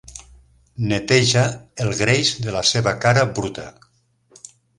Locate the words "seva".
2.71-2.95